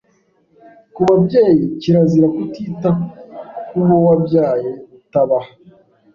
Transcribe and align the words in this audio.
Ku 0.93 0.99
babyeyi, 1.07 1.63
kirazira: 1.81 2.27
Kutita 2.35 2.89
ku 3.67 3.77
bo 3.87 3.95
wabyaye 4.05 4.69
utabaha 4.99 5.51